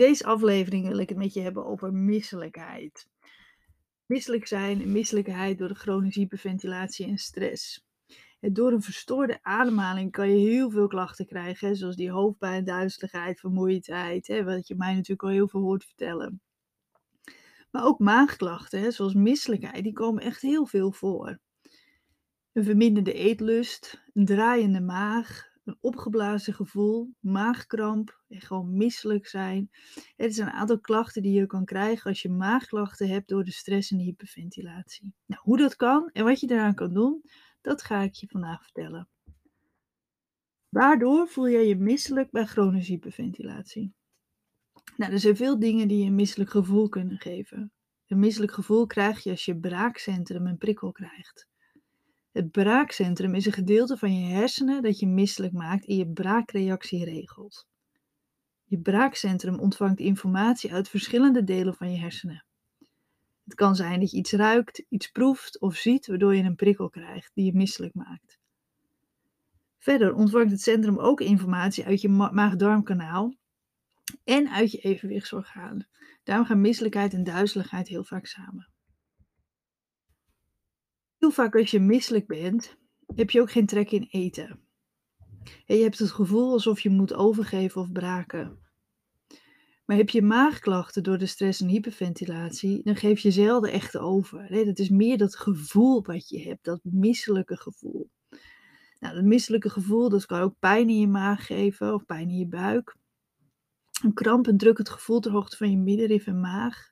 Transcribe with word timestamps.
Deze 0.00 0.24
aflevering 0.24 0.88
wil 0.88 0.98
ik 0.98 1.08
het 1.08 1.18
met 1.18 1.34
je 1.34 1.40
hebben 1.40 1.66
over 1.66 1.92
misselijkheid. 1.92 3.08
Misselijk 4.06 4.46
zijn 4.46 4.82
en 4.82 4.92
misselijkheid 4.92 5.58
door 5.58 5.68
de 5.68 5.74
chronische 5.74 6.20
hyperventilatie 6.20 7.06
en 7.06 7.18
stress. 7.18 7.86
door 8.40 8.72
een 8.72 8.82
verstoorde 8.82 9.38
ademhaling 9.42 10.12
kan 10.12 10.30
je 10.30 10.48
heel 10.48 10.70
veel 10.70 10.86
klachten 10.86 11.26
krijgen, 11.26 11.76
zoals 11.76 11.96
die 11.96 12.10
hoofdpijn, 12.10 12.64
duizeligheid, 12.64 13.40
vermoeidheid, 13.40 14.42
wat 14.44 14.68
je 14.68 14.74
mij 14.74 14.94
natuurlijk 14.94 15.22
al 15.22 15.28
heel 15.28 15.48
veel 15.48 15.60
hoort 15.60 15.84
vertellen. 15.84 16.40
Maar 17.70 17.84
ook 17.84 17.98
maagklachten, 17.98 18.92
zoals 18.92 19.14
misselijkheid, 19.14 19.82
die 19.82 19.92
komen 19.92 20.22
echt 20.22 20.42
heel 20.42 20.66
veel 20.66 20.92
voor. 20.92 21.38
Een 22.52 22.64
verminderde 22.64 23.12
eetlust, 23.12 24.02
een 24.14 24.24
draaiende 24.24 24.80
maag, 24.80 25.49
een 25.70 25.78
opgeblazen 25.80 26.54
gevoel, 26.54 27.14
maagkramp 27.20 28.20
en 28.28 28.40
gewoon 28.40 28.76
misselijk 28.76 29.26
zijn. 29.26 29.70
Het 30.16 30.34
zijn 30.34 30.48
een 30.48 30.54
aantal 30.54 30.80
klachten 30.80 31.22
die 31.22 31.32
je 31.32 31.46
kan 31.46 31.64
krijgen 31.64 32.10
als 32.10 32.22
je 32.22 32.28
maagklachten 32.28 33.08
hebt 33.08 33.28
door 33.28 33.44
de 33.44 33.52
stress 33.52 33.90
en 33.90 33.98
de 33.98 34.04
hyperventilatie. 34.04 35.14
Nou, 35.26 35.42
hoe 35.44 35.56
dat 35.56 35.76
kan 35.76 36.10
en 36.12 36.24
wat 36.24 36.40
je 36.40 36.46
daaraan 36.46 36.74
kan 36.74 36.94
doen, 36.94 37.22
dat 37.60 37.82
ga 37.82 38.00
ik 38.00 38.14
je 38.14 38.26
vandaag 38.28 38.62
vertellen. 38.62 39.08
Waardoor 40.68 41.28
voel 41.28 41.48
jij 41.48 41.66
je 41.66 41.76
misselijk 41.76 42.30
bij 42.30 42.46
chronische 42.46 42.92
hyperventilatie? 42.92 43.94
Nou, 44.96 45.12
er 45.12 45.20
zijn 45.20 45.36
veel 45.36 45.58
dingen 45.58 45.88
die 45.88 45.98
je 45.98 46.06
een 46.06 46.14
misselijk 46.14 46.50
gevoel 46.50 46.88
kunnen 46.88 47.18
geven. 47.18 47.72
Een 48.06 48.18
misselijk 48.18 48.52
gevoel 48.52 48.86
krijg 48.86 49.22
je 49.22 49.30
als 49.30 49.44
je 49.44 49.58
braakcentrum 49.58 50.46
een 50.46 50.58
prikkel 50.58 50.92
krijgt. 50.92 51.49
Het 52.32 52.50
braakcentrum 52.50 53.34
is 53.34 53.46
een 53.46 53.52
gedeelte 53.52 53.96
van 53.96 54.14
je 54.14 54.34
hersenen 54.34 54.82
dat 54.82 54.98
je 54.98 55.06
misselijk 55.06 55.52
maakt 55.52 55.86
en 55.86 55.96
je 55.96 56.08
braakreactie 56.08 57.04
regelt. 57.04 57.66
Je 58.64 58.78
braakcentrum 58.78 59.58
ontvangt 59.58 59.98
informatie 59.98 60.72
uit 60.72 60.88
verschillende 60.88 61.44
delen 61.44 61.74
van 61.74 61.92
je 61.92 61.98
hersenen. 61.98 62.44
Het 63.44 63.54
kan 63.54 63.76
zijn 63.76 64.00
dat 64.00 64.10
je 64.10 64.16
iets 64.16 64.32
ruikt, 64.32 64.84
iets 64.88 65.08
proeft 65.08 65.60
of 65.60 65.76
ziet, 65.76 66.06
waardoor 66.06 66.34
je 66.34 66.42
een 66.42 66.54
prikkel 66.54 66.90
krijgt 66.90 67.30
die 67.34 67.44
je 67.44 67.54
misselijk 67.54 67.94
maakt. 67.94 68.38
Verder 69.78 70.14
ontvangt 70.14 70.50
het 70.50 70.60
centrum 70.60 70.98
ook 70.98 71.20
informatie 71.20 71.84
uit 71.84 72.00
je 72.00 72.08
maag-darmkanaal 72.08 73.34
en 74.24 74.50
uit 74.50 74.70
je 74.70 74.78
evenwichtsorgaan. 74.78 75.86
Daarom 76.22 76.46
gaan 76.46 76.60
misselijkheid 76.60 77.12
en 77.12 77.24
duizeligheid 77.24 77.88
heel 77.88 78.04
vaak 78.04 78.26
samen. 78.26 78.69
Heel 81.20 81.30
vaak 81.30 81.56
als 81.56 81.70
je 81.70 81.80
misselijk 81.80 82.26
bent, 82.26 82.76
heb 83.14 83.30
je 83.30 83.40
ook 83.40 83.50
geen 83.50 83.66
trek 83.66 83.90
in 83.90 84.08
eten. 84.10 84.60
En 85.66 85.76
je 85.76 85.82
hebt 85.82 85.98
het 85.98 86.10
gevoel 86.10 86.52
alsof 86.52 86.80
je 86.80 86.90
moet 86.90 87.14
overgeven 87.14 87.80
of 87.80 87.92
braken. 87.92 88.58
Maar 89.84 89.96
heb 89.96 90.10
je 90.10 90.22
maagklachten 90.22 91.02
door 91.02 91.18
de 91.18 91.26
stress 91.26 91.60
en 91.60 91.68
hyperventilatie, 91.68 92.82
dan 92.82 92.96
geef 92.96 93.20
je 93.20 93.30
zelden 93.30 93.72
echt 93.72 93.96
over. 93.96 94.46
Nee, 94.50 94.64
dat 94.64 94.78
is 94.78 94.88
meer 94.88 95.18
dat 95.18 95.36
gevoel 95.36 96.02
wat 96.02 96.28
je 96.28 96.42
hebt, 96.42 96.64
dat 96.64 96.80
misselijke 96.82 97.56
gevoel. 97.56 98.10
Nou, 98.98 99.14
dat 99.14 99.24
misselijke 99.24 99.70
gevoel, 99.70 100.08
dat 100.08 100.26
kan 100.26 100.40
ook 100.40 100.58
pijn 100.58 100.88
in 100.88 100.98
je 101.00 101.08
maag 101.08 101.46
geven 101.46 101.94
of 101.94 102.06
pijn 102.06 102.28
in 102.28 102.38
je 102.38 102.48
buik. 102.48 102.96
Een 104.02 104.14
kramp 104.14 104.46
en 104.46 104.56
drukkend 104.56 104.88
gevoel 104.88 105.20
ter 105.20 105.32
hoogte 105.32 105.56
van 105.56 105.70
je 105.70 105.78
middenrif 105.78 106.26
en 106.26 106.40
maag 106.40 106.90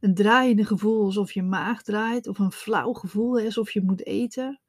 een 0.00 0.14
draaiende 0.14 0.64
gevoel 0.64 1.04
alsof 1.04 1.32
je 1.32 1.42
maag 1.42 1.82
draait, 1.82 2.26
of 2.26 2.38
een 2.38 2.52
flauw 2.52 2.92
gevoel 2.92 3.40
alsof 3.40 3.70
je 3.70 3.82
moet 3.82 4.06
eten. 4.06 4.60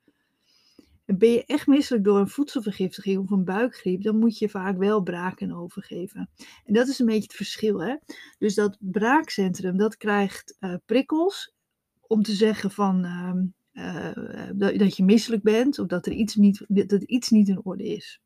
En 1.06 1.18
ben 1.18 1.30
je 1.30 1.46
echt 1.46 1.68
misselijk 1.68 2.04
door 2.04 2.20
een 2.20 2.28
voedselvergiftiging 2.28 3.20
of 3.20 3.30
een 3.30 3.44
buikgriep, 3.44 4.02
dan 4.02 4.20
moet 4.20 4.38
je 4.38 4.50
vaak 4.50 4.78
wel 4.78 5.02
braken 5.02 5.52
overgeven. 5.52 6.30
En 6.66 6.74
dat 6.74 6.88
is 6.88 7.00
een 7.00 7.06
beetje 7.06 7.22
het 7.22 7.34
verschil. 7.34 7.82
Hè? 7.82 7.96
Dus 8.38 8.56
dat 8.56 8.78
braakcentrum, 8.80 9.78
dat 9.78 9.98
krijgt 9.98 10.58
uh, 10.60 10.76
prikkels 10.86 11.54
om 12.02 12.24
te 12.24 12.34
zeggen 12.34 12.72
van, 12.72 13.06
uh, 13.06 13.34
uh, 13.74 14.50
dat, 14.54 14.96
je 14.96 15.04
misselijk 15.04 15.44
bent 15.44 15.80
of 15.80 15.88
dat 15.88 16.06
er 16.06 16.12
iets 16.12 16.36
niet, 16.36 16.66
dat 16.68 17.04
iets 17.04 17.30
niet 17.30 17.48
in 17.48 17.66
orde 17.66 17.88
is. 17.88 18.22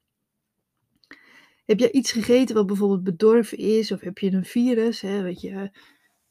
Heb 1.66 1.80
je 1.80 1.92
iets 1.92 2.12
gegeten 2.12 2.56
wat 2.56 2.66
bijvoorbeeld 2.66 3.04
bedorven 3.04 3.58
is, 3.58 3.92
of 3.92 4.02
heb 4.02 4.18
je 4.18 4.32
een 4.32 4.46
virus, 4.46 5.02
hè, 5.02 5.22
weet 5.22 5.42
je, 5.42 5.50
eh, 5.50 5.68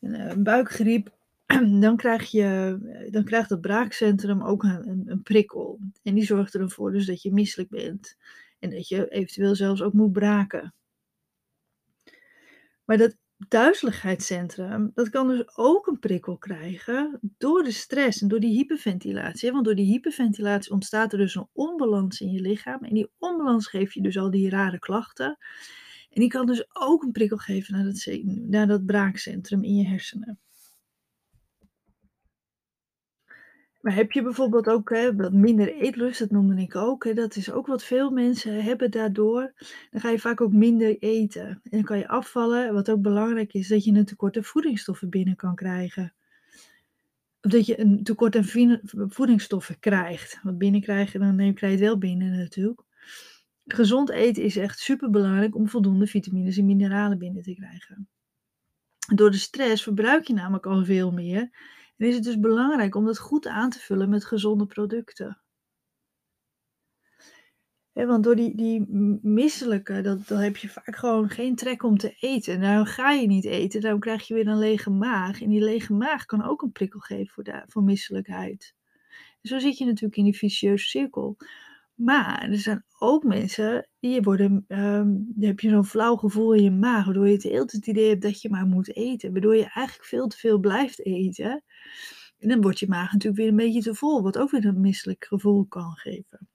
een 0.04 0.42
buikgriep, 0.42 1.12
dan 1.81 1.97
krijg 1.97 2.31
je, 2.31 2.78
dan 3.10 3.25
krijgt 3.25 3.50
het 3.50 3.60
braakcentrum 3.60 4.42
ook 4.42 4.62
een, 4.62 4.88
een, 4.88 5.03
een, 5.06 5.22
prikkel. 5.22 5.81
En 6.03 6.15
die 6.15 6.25
zorgt 6.25 6.54
ervoor 6.54 6.92
dus 6.92 7.06
dat 7.06 7.22
je 7.22 7.32
misselijk 7.32 7.70
bent. 7.70 8.16
En 8.59 8.70
dat 8.70 8.88
je 8.88 9.09
eventueel 9.09 9.54
zelfs 9.54 9.82
ook 9.82 9.93
moet 9.93 10.12
braken. 10.12 10.75
Maar 12.84 12.97
dat 12.97 13.16
duizeligheidscentrum, 13.48 14.91
dat 14.94 15.09
kan 15.09 15.28
dus 15.28 15.56
ook 15.56 15.87
een 15.87 15.98
prikkel 15.98 16.38
krijgen 16.38 17.20
door 17.38 17.62
de 17.62 17.70
stress 17.70 18.22
en 18.22 18.28
door 18.28 18.41
die 18.41 18.54
hyperventilatie. 18.54 19.53
Want 19.53 19.64
door 19.64 19.75
die 19.75 19.87
hyperventilatie 19.87 20.72
ontstaat 20.72 21.12
er 21.12 21.19
dus 21.19 21.34
een 21.34 21.48
onbalans 21.53 22.20
in 22.20 22.31
je 22.31 22.41
lichaam. 22.41 22.84
En 22.84 22.94
die 22.94 23.10
onbalans 23.19 23.66
geeft 23.66 23.94
je 23.94 24.03
dus 24.03 24.19
al 24.19 24.31
die 24.31 24.48
rare 24.48 24.78
klachten. 24.78 25.38
En 26.14 26.20
die 26.20 26.28
kan 26.28 26.47
dus 26.47 26.66
ook 26.72 27.02
een 27.02 27.12
prikkel 27.12 27.36
geven 27.36 27.75
naar 27.75 27.84
dat, 27.84 28.19
naar 28.25 28.66
dat 28.66 28.86
braakcentrum 28.86 29.64
in 29.64 29.76
je 29.76 29.86
hersenen. 29.86 30.38
Maar 33.80 33.94
heb 33.94 34.12
je 34.12 34.22
bijvoorbeeld 34.22 34.66
ook 34.66 34.91
hè, 34.91 35.16
wat 35.16 35.32
minder 35.32 35.75
eetlust, 35.75 36.19
dat 36.19 36.30
noemde 36.30 36.62
ik 36.62 36.76
ook. 36.76 37.04
Hè, 37.04 37.14
dat 37.14 37.36
is 37.36 37.50
ook 37.50 37.66
wat 37.66 37.84
veel 37.84 38.10
mensen 38.10 38.64
hebben 38.64 38.91
daardoor. 38.91 39.52
Dan 39.91 40.00
ga 40.00 40.10
je 40.10 40.19
vaak 40.19 40.41
ook 40.41 40.52
minder 40.52 40.98
eten. 40.98 41.47
En 41.47 41.60
dan 41.70 41.82
kan 41.82 41.98
je 41.98 42.08
afvallen. 42.08 42.75
Wat 42.75 42.91
ook 42.91 43.02
belangrijk 43.02 43.52
is, 43.52 43.69
dat 43.69 43.84
je 43.84 43.92
een 43.92 44.04
tekort 44.04 44.36
aan 44.36 44.44
voedingsstoffen 44.44 45.08
binnen 45.08 45.36
kan 45.36 45.54
krijgen. 45.54 46.14
Of 47.41 47.50
dat 47.50 47.66
je 47.66 47.81
een 47.81 48.02
tekort 48.02 48.36
aan 48.36 48.81
voedingsstoffen 49.08 49.78
krijgt. 49.78 50.41
Want 50.42 50.58
binnenkrijgen, 50.58 51.20
dan 51.20 51.36
krijg 51.36 51.58
je 51.72 51.78
het 51.78 51.86
wel 51.88 51.98
binnen 51.98 52.38
natuurlijk. 52.38 52.82
Gezond 53.66 54.10
eten 54.10 54.42
is 54.42 54.56
echt 54.56 54.78
super 54.78 55.10
belangrijk 55.10 55.54
om 55.54 55.69
voldoende 55.69 56.06
vitamines 56.06 56.56
en 56.56 56.64
mineralen 56.64 57.19
binnen 57.19 57.42
te 57.42 57.54
krijgen. 57.54 58.08
Door 59.14 59.30
de 59.30 59.36
stress 59.36 59.82
verbruik 59.82 60.26
je 60.26 60.32
namelijk 60.32 60.66
al 60.66 60.84
veel 60.84 61.12
meer. 61.12 61.41
En 61.97 62.06
is 62.06 62.14
het 62.14 62.25
dus 62.25 62.38
belangrijk 62.38 62.94
om 62.94 63.04
dat 63.04 63.19
goed 63.19 63.47
aan 63.47 63.70
te 63.70 63.78
vullen 63.78 64.08
met 64.08 64.25
gezonde 64.25 64.66
producten. 64.66 65.38
want 67.92 68.25
door 68.25 68.36
die, 68.36 68.56
die 68.56 68.86
misselijke, 69.22 70.00
dat, 70.00 70.28
heb 70.28 70.56
je 70.56 70.69
vaak 70.69 70.96
gewoon 70.96 71.28
geen 71.28 71.56
trek 71.56 71.82
om 71.82 71.98
te 71.98 72.16
eten. 72.20 72.60
Nou 72.60 72.86
ga 72.86 73.10
je 73.10 73.26
niet 73.26 73.44
eten, 73.44 73.81
dan 73.81 74.00
krijg 74.00 74.26
je 74.26 74.34
weer 74.34 74.46
een 74.46 74.58
lege 74.58 74.91
maag. 74.91 75.42
En 75.42 75.48
die 75.48 75.64
lege 75.64 75.92
maag 75.92 76.25
kan 76.25 76.44
ook 76.44 76.62
een 76.62 76.72
prikkel 76.72 77.00
geven 77.00 77.32
voor, 77.34 77.44
de, 77.44 77.62
voor 77.66 77.82
misselijkheid. 77.82 78.75
En 79.41 79.48
zo 79.48 79.58
zit 79.58 79.78
je 79.78 79.84
natuurlijk 79.84 80.16
in 80.16 80.25
die 80.25 80.36
vicieuze 80.36 80.88
cirkel. 80.88 81.36
Maar 81.94 82.49
er 82.50 82.59
zijn 82.59 82.84
ook 82.99 83.25
mensen 83.25 83.88
die 84.00 84.22
worden, 84.22 84.65
um, 84.69 85.32
dan 85.34 85.49
heb 85.49 85.60
je 85.60 85.69
zo'n 85.69 85.84
flauw 85.84 86.16
gevoel 86.16 86.53
in 86.53 86.62
je 86.62 86.71
maag, 86.71 87.05
waardoor 87.05 87.27
je 87.27 87.32
het 87.32 87.43
hele 87.43 87.59
het 87.59 87.87
idee 87.87 88.09
hebt 88.09 88.22
dat 88.22 88.43
je 88.43 88.50
maar 88.50 88.66
moet 88.66 88.97
eten. 88.97 89.32
Waardoor 89.32 89.56
je 89.56 89.71
eigenlijk 89.71 90.09
veel 90.09 90.27
te 90.27 90.37
veel 90.37 90.59
blijft 90.59 91.05
eten. 91.05 91.62
En 92.38 92.49
dan 92.49 92.60
wordt 92.60 92.78
je 92.78 92.88
maag 92.88 93.12
natuurlijk 93.12 93.37
weer 93.37 93.49
een 93.49 93.56
beetje 93.56 93.82
te 93.82 93.94
vol, 93.94 94.22
wat 94.22 94.38
ook 94.38 94.50
weer 94.50 94.65
een 94.65 94.81
misselijk 94.81 95.25
gevoel 95.25 95.65
kan 95.65 95.93
geven. 95.93 96.49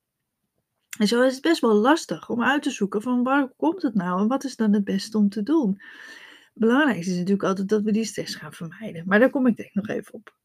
En 1.00 1.07
zo 1.07 1.22
is 1.22 1.33
het 1.33 1.41
best 1.41 1.61
wel 1.61 1.73
lastig 1.73 2.29
om 2.29 2.44
uit 2.44 2.63
te 2.63 2.69
zoeken 2.69 3.01
van 3.01 3.23
waar 3.23 3.53
komt 3.57 3.81
het 3.81 3.94
nou 3.94 4.21
en 4.21 4.27
wat 4.27 4.44
is 4.44 4.56
dan 4.56 4.73
het 4.73 4.83
beste 4.83 5.17
om 5.17 5.29
te 5.29 5.44
doen. 5.44 5.69
Het 6.53 6.67
belangrijkste 6.67 7.11
is 7.11 7.17
natuurlijk 7.17 7.47
altijd 7.47 7.69
dat 7.69 7.81
we 7.81 7.91
die 7.91 8.06
stress 8.06 8.35
gaan 8.35 8.53
vermijden. 8.53 9.03
Maar 9.06 9.19
daar 9.19 9.29
kom 9.29 9.47
ik 9.47 9.57
denk 9.57 9.73
nog 9.73 9.88
even 9.88 10.13
op. 10.13 10.38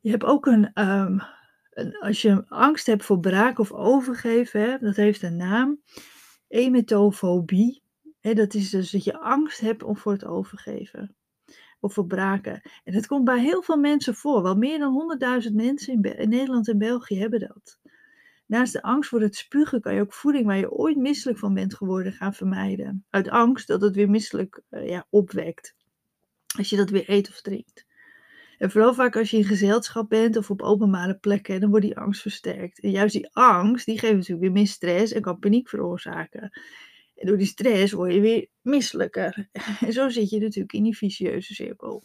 Je 0.00 0.10
hebt 0.10 0.24
ook 0.24 0.46
een, 0.46 0.70
um, 0.74 1.22
als 2.00 2.22
je 2.22 2.44
angst 2.48 2.86
hebt 2.86 3.04
voor 3.04 3.20
braak 3.20 3.58
of 3.58 3.72
overgeven, 3.72 4.60
hè, 4.60 4.78
dat 4.78 4.96
heeft 4.96 5.22
een 5.22 5.36
naam. 5.36 5.80
Emetofobie. 6.48 7.82
Hè, 8.20 8.34
dat 8.34 8.54
is 8.54 8.70
dus 8.70 8.90
dat 8.90 9.04
je 9.04 9.18
angst 9.18 9.60
hebt 9.60 9.82
om 9.82 9.96
voor 9.96 10.12
het 10.12 10.24
overgeven. 10.24 11.16
Of 11.80 11.92
voor 11.92 12.06
braken. 12.06 12.62
En 12.84 12.92
dat 12.92 13.06
komt 13.06 13.24
bij 13.24 13.40
heel 13.40 13.62
veel 13.62 13.76
mensen 13.76 14.14
voor. 14.14 14.42
Wel 14.42 14.56
meer 14.56 14.78
dan 14.78 15.18
100.000 15.46 15.52
mensen 15.54 16.02
in, 16.02 16.28
Nederland 16.28 16.68
en 16.68 16.78
België 16.78 17.18
hebben 17.18 17.40
dat. 17.40 17.78
Naast 18.46 18.72
de 18.72 18.82
angst 18.82 19.10
voor 19.10 19.20
het 19.20 19.36
spugen 19.36 19.80
kan 19.80 19.94
je 19.94 20.00
ook 20.00 20.12
voeding 20.12 20.46
waar 20.46 20.58
je 20.58 20.70
ooit 20.70 20.96
misselijk 20.96 21.38
van 21.38 21.54
bent 21.54 21.74
geworden 21.74 22.12
gaan 22.12 22.34
vermijden. 22.34 23.04
Uit 23.10 23.28
angst 23.28 23.66
dat 23.66 23.80
het 23.80 23.94
weer 23.94 24.10
misselijk 24.10 24.62
uh, 24.70 24.88
ja, 24.88 25.06
opwekt. 25.10 25.74
Als 26.56 26.70
je 26.70 26.76
dat 26.76 26.90
weer 26.90 27.10
eet 27.10 27.28
of 27.28 27.40
drinkt. 27.40 27.86
En 28.58 28.70
vooral 28.70 28.94
vaak 28.94 29.16
als 29.16 29.30
je 29.30 29.36
in 29.36 29.44
gezelschap 29.44 30.08
bent 30.08 30.36
of 30.36 30.50
op 30.50 30.62
openbare 30.62 31.18
plekken, 31.18 31.60
dan 31.60 31.70
wordt 31.70 31.84
die 31.84 31.96
angst 31.96 32.20
versterkt. 32.20 32.80
En 32.80 32.90
juist 32.90 33.14
die 33.14 33.28
angst, 33.32 33.86
die 33.86 33.98
geeft 33.98 34.14
natuurlijk 34.14 34.40
weer 34.40 34.52
meer 34.52 34.66
stress 34.66 35.12
en 35.12 35.22
kan 35.22 35.38
paniek 35.38 35.68
veroorzaken. 35.68 36.60
En 37.14 37.26
door 37.26 37.38
die 37.38 37.46
stress 37.46 37.92
word 37.92 38.12
je 38.12 38.20
weer 38.20 38.46
misselijker. 38.60 39.48
En 39.86 39.92
zo 39.92 40.08
zit 40.08 40.30
je 40.30 40.40
natuurlijk 40.40 40.72
in 40.72 40.82
die 40.82 40.96
vicieuze 40.96 41.54
cirkel. 41.54 42.02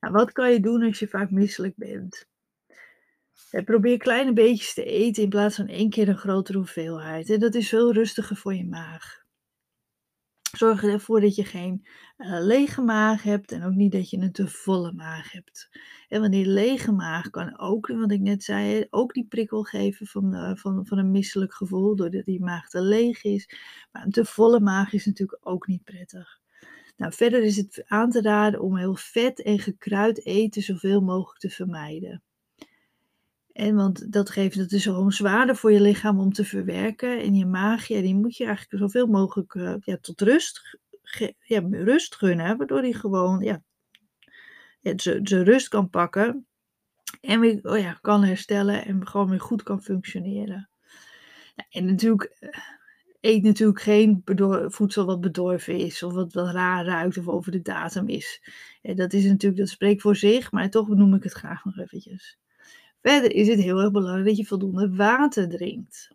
Nou, 0.00 0.12
wat 0.12 0.32
kan 0.32 0.52
je 0.52 0.60
doen 0.60 0.82
als 0.82 0.98
je 0.98 1.08
vaak 1.08 1.30
misselijk 1.30 1.76
bent? 1.76 2.26
probeer 3.64 3.98
kleine 3.98 4.32
beetjes 4.32 4.74
te 4.74 4.84
eten 4.84 5.22
in 5.22 5.28
plaats 5.28 5.56
van 5.56 5.68
één 5.68 5.90
keer 5.90 6.08
een 6.08 6.16
grotere 6.16 6.58
hoeveelheid. 6.58 7.30
En 7.30 7.40
dat 7.40 7.54
is 7.54 7.68
veel 7.68 7.92
rustiger 7.92 8.36
voor 8.36 8.54
je 8.54 8.64
maag. 8.64 9.23
Zorg 10.56 10.84
ervoor 10.84 11.20
dat 11.20 11.34
je 11.34 11.44
geen 11.44 11.86
uh, 12.18 12.38
lege 12.40 12.82
maag 12.82 13.22
hebt 13.22 13.52
en 13.52 13.64
ook 13.64 13.74
niet 13.74 13.92
dat 13.92 14.10
je 14.10 14.16
een 14.16 14.32
te 14.32 14.48
volle 14.48 14.92
maag 14.92 15.32
hebt. 15.32 15.68
En 16.08 16.20
want 16.20 16.32
die 16.32 16.46
lege 16.46 16.92
maag 16.92 17.30
kan 17.30 17.58
ook, 17.58 17.86
wat 17.86 18.10
ik 18.10 18.20
net 18.20 18.42
zei, 18.42 18.86
ook 18.90 19.14
die 19.14 19.26
prikkel 19.26 19.62
geven 19.62 20.06
van, 20.06 20.34
uh, 20.34 20.54
van, 20.54 20.86
van 20.86 20.98
een 20.98 21.10
misselijk 21.10 21.54
gevoel, 21.54 21.96
doordat 21.96 22.24
die 22.24 22.44
maag 22.44 22.68
te 22.68 22.82
leeg 22.82 23.24
is. 23.24 23.48
Maar 23.92 24.04
een 24.04 24.10
te 24.10 24.24
volle 24.24 24.60
maag 24.60 24.92
is 24.92 25.06
natuurlijk 25.06 25.48
ook 25.48 25.66
niet 25.66 25.84
prettig. 25.84 26.40
Nou, 26.96 27.12
verder 27.12 27.42
is 27.42 27.56
het 27.56 27.84
aan 27.86 28.10
te 28.10 28.22
raden 28.22 28.60
om 28.60 28.76
heel 28.76 28.96
vet 28.96 29.42
en 29.42 29.58
gekruid 29.58 30.26
eten 30.26 30.62
zoveel 30.62 31.00
mogelijk 31.00 31.40
te 31.40 31.50
vermijden. 31.50 32.22
En 33.54 33.74
want 33.74 34.12
dat 34.12 34.30
geeft 34.30 34.56
het 34.56 34.68
dus 34.68 34.84
gewoon 34.84 35.12
zwaarder 35.12 35.56
voor 35.56 35.72
je 35.72 35.80
lichaam 35.80 36.20
om 36.20 36.32
te 36.32 36.44
verwerken. 36.44 37.20
En 37.20 37.34
je 37.34 37.46
maag, 37.46 37.86
ja, 37.86 38.00
die 38.00 38.14
moet 38.14 38.36
je 38.36 38.44
eigenlijk 38.44 38.82
zoveel 38.82 39.06
mogelijk 39.06 39.54
uh, 39.54 39.74
ja, 39.80 39.98
tot 40.00 40.20
rust, 40.20 40.78
ja, 41.38 41.62
rust 41.70 42.14
gunnen. 42.14 42.56
Waardoor 42.56 42.82
die 42.82 42.94
gewoon 42.94 43.40
ja, 43.40 43.62
ja, 44.80 44.92
zijn 44.96 45.44
rust 45.44 45.68
kan 45.68 45.90
pakken. 45.90 46.46
En 47.20 47.40
weer 47.40 47.58
oh 47.62 47.78
ja, 47.78 47.98
kan 48.00 48.24
herstellen 48.24 48.84
en 48.84 49.06
gewoon 49.06 49.28
weer 49.28 49.40
goed 49.40 49.62
kan 49.62 49.82
functioneren. 49.82 50.70
en 51.70 51.84
natuurlijk, 51.84 52.36
eh, 52.40 52.50
eet 53.20 53.42
natuurlijk 53.42 53.80
geen 53.80 54.22
voedsel 54.66 55.04
wat 55.04 55.20
bedorven 55.20 55.78
is. 55.78 56.02
Of 56.02 56.12
wat, 56.12 56.32
wat 56.32 56.50
raar 56.50 56.84
ruikt 56.84 57.18
of 57.18 57.28
over 57.28 57.52
de 57.52 57.62
datum 57.62 58.08
is. 58.08 58.48
En 58.82 58.96
dat 58.96 59.12
is 59.12 59.24
natuurlijk, 59.24 59.60
dat 59.60 59.68
spreekt 59.68 60.02
voor 60.02 60.16
zich. 60.16 60.52
Maar 60.52 60.70
toch 60.70 60.88
noem 60.88 61.14
ik 61.14 61.22
het 61.22 61.32
graag 61.32 61.64
nog 61.64 61.78
eventjes. 61.78 62.38
Verder 63.04 63.32
is 63.32 63.48
het 63.48 63.60
heel 63.60 63.80
erg 63.80 63.90
belangrijk 63.90 64.26
dat 64.26 64.36
je 64.36 64.44
voldoende 64.44 64.94
water 64.96 65.48
drinkt. 65.48 66.10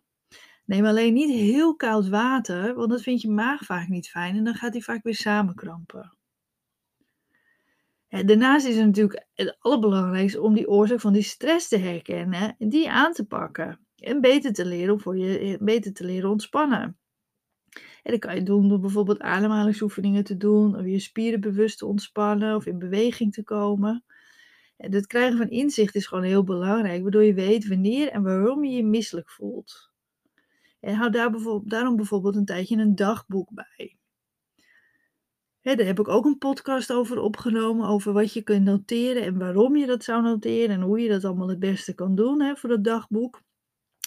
Neem 0.64 0.84
alleen 0.84 1.12
niet 1.12 1.30
heel 1.30 1.76
koud 1.76 2.08
water, 2.08 2.74
want 2.74 2.90
dat 2.90 3.02
vindt 3.02 3.22
je 3.22 3.30
maag 3.30 3.64
vaak 3.64 3.88
niet 3.88 4.08
fijn 4.08 4.36
en 4.36 4.44
dan 4.44 4.54
gaat 4.54 4.72
hij 4.72 4.82
vaak 4.82 5.02
weer 5.02 5.14
samenkrampen. 5.14 6.16
En 8.08 8.26
daarnaast 8.26 8.66
is 8.66 8.76
het 8.76 8.86
natuurlijk 8.86 9.26
het 9.34 9.56
allerbelangrijkste 9.58 10.40
om 10.40 10.54
die 10.54 10.68
oorzaak 10.68 11.00
van 11.00 11.12
die 11.12 11.22
stress 11.22 11.68
te 11.68 11.78
herkennen 11.78 12.56
en 12.58 12.68
die 12.68 12.90
aan 12.90 13.12
te 13.12 13.26
pakken. 13.26 13.86
En 13.96 14.20
beter 14.20 14.52
te 14.52 14.64
leren 14.64 14.92
om 14.92 15.00
voor 15.00 15.18
je 15.18 15.58
beter 15.60 15.92
te 15.92 16.04
leren 16.04 16.30
ontspannen. 16.30 16.98
En 18.02 18.12
dat 18.12 18.18
kan 18.18 18.34
je 18.34 18.42
doen 18.42 18.68
door 18.68 18.80
bijvoorbeeld 18.80 19.20
ademhalingsoefeningen 19.20 20.24
te 20.24 20.36
doen, 20.36 20.76
of 20.76 20.84
je 20.84 20.98
spieren 20.98 21.40
bewust 21.40 21.78
te 21.78 21.86
ontspannen 21.86 22.56
of 22.56 22.66
in 22.66 22.78
beweging 22.78 23.32
te 23.32 23.42
komen. 23.42 24.04
Het 24.80 25.06
krijgen 25.06 25.38
van 25.38 25.48
inzicht 25.48 25.94
is 25.94 26.06
gewoon 26.06 26.24
heel 26.24 26.44
belangrijk, 26.44 27.02
waardoor 27.02 27.24
je 27.24 27.34
weet 27.34 27.68
wanneer 27.68 28.08
en 28.08 28.22
waarom 28.22 28.64
je 28.64 28.76
je 28.76 28.84
misselijk 28.84 29.30
voelt. 29.30 29.90
En 30.80 30.94
hou 30.94 31.10
daar 31.10 31.30
bijvoorbeeld, 31.30 31.70
daarom 31.70 31.96
bijvoorbeeld 31.96 32.36
een 32.36 32.44
tijdje 32.44 32.76
een 32.76 32.94
dagboek 32.94 33.48
bij. 33.54 33.96
daar 35.62 35.86
heb 35.86 35.98
ik 35.98 36.08
ook 36.08 36.24
een 36.24 36.38
podcast 36.38 36.92
over 36.92 37.18
opgenomen, 37.18 37.88
over 37.88 38.12
wat 38.12 38.32
je 38.32 38.42
kunt 38.42 38.64
noteren 38.64 39.22
en 39.22 39.38
waarom 39.38 39.76
je 39.76 39.86
dat 39.86 40.04
zou 40.04 40.22
noteren 40.22 40.74
en 40.74 40.82
hoe 40.82 41.00
je 41.00 41.08
dat 41.08 41.24
allemaal 41.24 41.48
het 41.48 41.58
beste 41.58 41.94
kan 41.94 42.14
doen 42.14 42.56
voor 42.56 42.68
dat 42.68 42.84
dagboek. 42.84 43.42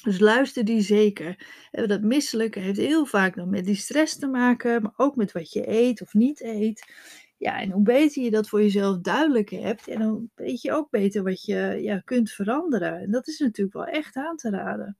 Dus 0.04 0.20
luister 0.20 0.66
die 0.66 0.82
zeker. 0.82 1.48
Dat 1.72 2.02
misselijke 2.02 2.60
heeft 2.60 2.80
heel 2.80 3.06
vaak 3.06 3.36
dan 3.36 3.50
met 3.50 3.66
die 3.66 3.76
stress 3.76 4.18
te 4.18 4.28
maken, 4.28 4.82
maar 4.82 4.94
ook 4.98 5.16
met 5.16 5.32
wat 5.32 5.54
je 5.54 5.70
eet 5.70 6.02
of 6.02 6.14
niet 6.14 6.42
eet. 6.42 6.94
Ja, 7.44 7.60
en 7.62 7.72
hoe 7.72 7.84
beter 7.84 8.24
je 8.24 8.32
dat 8.32 8.50
voor 8.50 8.62
jezelf 8.62 8.98
duidelijk 8.98 9.50
hebt, 9.50 9.88
en 9.88 10.00
dan 10.00 10.30
weet 10.36 10.62
je 10.62 10.72
ook 10.72 10.90
beter 10.90 11.24
wat 11.24 11.46
je 11.46 11.80
ja, 11.82 12.00
kunt 12.00 12.32
veranderen. 12.32 13.00
En 13.00 13.12
dat 13.12 13.28
is 13.28 13.40
natuurlijk 13.40 13.76
wel 13.76 13.86
echt 13.86 14.16
aan 14.16 14.36
te 14.36 14.50
raden. 14.50 14.98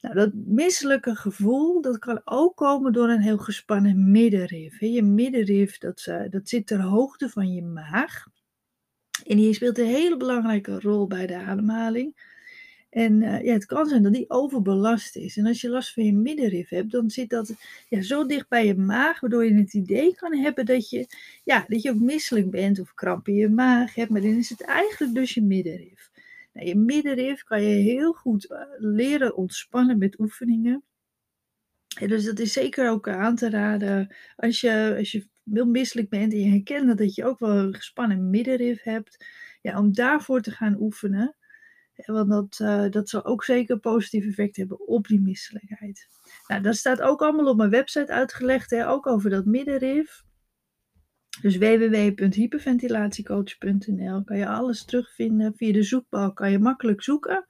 Nou, 0.00 0.14
dat 0.14 0.30
misselijke 0.34 1.14
gevoel, 1.14 1.80
dat 1.80 1.98
kan 1.98 2.20
ook 2.24 2.56
komen 2.56 2.92
door 2.92 3.08
een 3.08 3.20
heel 3.20 3.38
gespannen 3.38 4.10
middenrif. 4.10 4.80
Je 4.80 5.02
middenrif, 5.02 5.78
dat, 5.78 6.06
eh, 6.06 6.30
dat 6.30 6.48
zit 6.48 6.66
ter 6.66 6.82
hoogte 6.82 7.28
van 7.28 7.52
je 7.52 7.62
maag. 7.62 8.24
En 9.26 9.36
die 9.36 9.54
speelt 9.54 9.78
een 9.78 9.86
hele 9.86 10.16
belangrijke 10.16 10.80
rol 10.80 11.06
bij 11.06 11.26
de 11.26 11.36
ademhaling. 11.36 12.35
En 12.96 13.22
uh, 13.22 13.42
ja, 13.42 13.52
het 13.52 13.66
kan 13.66 13.86
zijn 13.86 14.02
dat 14.02 14.12
die 14.12 14.30
overbelast 14.30 15.16
is. 15.16 15.36
En 15.36 15.46
als 15.46 15.60
je 15.60 15.68
last 15.68 15.92
van 15.92 16.04
je 16.04 16.12
middenrif 16.12 16.68
hebt, 16.68 16.90
dan 16.90 17.10
zit 17.10 17.30
dat 17.30 17.54
ja, 17.88 18.02
zo 18.02 18.26
dicht 18.26 18.48
bij 18.48 18.66
je 18.66 18.74
maag, 18.74 19.20
waardoor 19.20 19.44
je 19.44 19.54
het 19.54 19.74
idee 19.74 20.14
kan 20.14 20.36
hebben 20.36 20.66
dat 20.66 20.90
je, 20.90 21.06
ja, 21.44 21.64
dat 21.68 21.82
je 21.82 21.90
ook 21.90 22.00
misselijk 22.00 22.50
bent 22.50 22.80
of 22.80 22.94
kramp 22.94 23.28
in 23.28 23.34
je 23.34 23.48
maag 23.48 23.94
hebt. 23.94 24.10
Maar 24.10 24.20
dan 24.20 24.36
is 24.36 24.48
het 24.48 24.62
eigenlijk 24.62 25.14
dus 25.14 25.34
je 25.34 25.42
middenrif. 25.42 26.10
Nou, 26.52 26.66
je 26.66 26.76
middenrif 26.76 27.42
kan 27.42 27.62
je 27.62 27.74
heel 27.76 28.12
goed 28.12 28.50
uh, 28.50 28.58
leren 28.78 29.36
ontspannen 29.36 29.98
met 29.98 30.18
oefeningen. 30.18 30.84
En 31.98 32.08
dus 32.08 32.24
dat 32.24 32.38
is 32.38 32.52
zeker 32.52 32.90
ook 32.90 33.08
aan 33.08 33.36
te 33.36 33.50
raden 33.50 34.14
als 34.36 34.60
je, 34.60 34.94
als 34.98 35.12
je 35.12 35.26
heel 35.52 35.66
misselijk 35.66 36.08
bent 36.08 36.32
en 36.32 36.38
je 36.38 36.50
herkent 36.50 36.98
dat 36.98 37.14
je 37.14 37.24
ook 37.24 37.38
wel 37.38 37.56
een 37.56 37.74
gespannen 37.74 38.30
middenrif 38.30 38.82
hebt. 38.82 39.24
Ja, 39.62 39.78
om 39.78 39.94
daarvoor 39.94 40.40
te 40.40 40.50
gaan 40.50 40.80
oefenen. 40.80 41.35
Want 42.04 42.30
dat, 42.30 42.58
uh, 42.62 42.90
dat 42.90 43.08
zal 43.08 43.24
ook 43.24 43.44
zeker 43.44 43.74
een 43.74 43.80
positief 43.80 44.26
effect 44.26 44.56
hebben 44.56 44.86
op 44.86 45.06
die 45.06 45.20
misselijkheid. 45.20 46.08
Nou, 46.46 46.62
dat 46.62 46.76
staat 46.76 47.00
ook 47.00 47.22
allemaal 47.22 47.48
op 47.48 47.56
mijn 47.56 47.70
website 47.70 48.12
uitgelegd, 48.12 48.70
hè, 48.70 48.88
ook 48.88 49.06
over 49.06 49.30
dat 49.30 49.44
middenrif. 49.44 50.24
Dus 51.40 51.56
www.hyperventilatiecoach.nl 51.56 54.24
kan 54.24 54.38
je 54.38 54.48
alles 54.48 54.84
terugvinden. 54.84 55.54
Via 55.56 55.72
de 55.72 55.82
zoekbalk 55.82 56.36
kan 56.36 56.50
je 56.50 56.58
makkelijk 56.58 57.02
zoeken. 57.02 57.46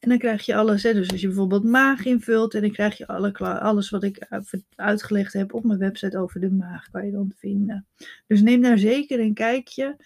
En 0.00 0.08
dan 0.08 0.18
krijg 0.18 0.46
je 0.46 0.54
alles. 0.54 0.82
Hè. 0.82 0.92
Dus 0.92 1.10
als 1.10 1.20
je 1.20 1.26
bijvoorbeeld 1.26 1.64
maag 1.64 2.04
invult, 2.04 2.54
en 2.54 2.60
dan 2.60 2.70
krijg 2.70 2.98
je 2.98 3.06
alle, 3.06 3.32
alles 3.38 3.90
wat 3.90 4.02
ik 4.02 4.26
uitgelegd 4.74 5.32
heb 5.32 5.54
op 5.54 5.64
mijn 5.64 5.78
website 5.78 6.18
over 6.18 6.40
de 6.40 6.50
maag, 6.50 6.90
kan 6.90 7.06
je 7.06 7.12
dan 7.12 7.32
vinden. 7.36 7.86
Dus 8.26 8.40
neem 8.40 8.62
daar 8.62 8.78
zeker 8.78 9.20
een 9.20 9.34
kijkje. 9.34 9.96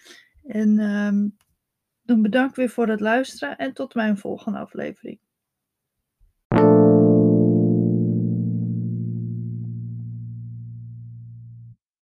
En 0.46 0.78
um, 0.78 1.36
dan 2.04 2.22
bedank 2.22 2.54
weer 2.56 2.68
voor 2.68 2.88
het 2.88 3.00
luisteren 3.00 3.56
en 3.58 3.72
tot 3.72 3.94
mijn 3.94 4.18
volgende 4.18 4.58
aflevering. 4.58 5.18